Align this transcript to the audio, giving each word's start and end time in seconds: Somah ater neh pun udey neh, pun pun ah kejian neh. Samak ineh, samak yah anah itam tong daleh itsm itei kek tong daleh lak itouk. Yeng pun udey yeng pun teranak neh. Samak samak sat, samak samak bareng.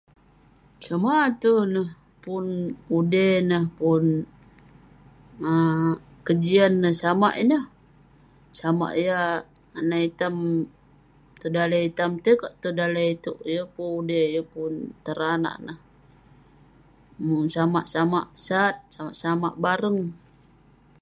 Somah 0.85 1.17
ater 1.29 1.57
neh 1.73 1.89
pun 2.23 2.45
udey 2.97 3.33
neh, 3.49 3.65
pun 3.77 4.03
pun 4.27 5.49
ah 5.49 5.93
kejian 6.25 6.73
neh. 6.83 6.95
Samak 7.01 7.33
ineh, 7.43 7.63
samak 8.59 8.93
yah 9.05 9.29
anah 9.79 10.01
itam 10.09 10.35
tong 11.39 11.53
daleh 11.57 11.81
itsm 11.89 12.11
itei 12.19 12.37
kek 12.41 12.53
tong 12.61 12.77
daleh 12.79 13.07
lak 13.09 13.15
itouk. 13.15 13.37
Yeng 13.53 13.71
pun 13.75 13.89
udey 13.99 14.25
yeng 14.35 14.49
pun 14.53 14.71
teranak 15.05 15.55
neh. 15.65 15.77
Samak 17.55 17.85
samak 17.93 18.25
sat, 18.45 18.75
samak 18.95 19.15
samak 19.21 19.53
bareng. 19.63 19.99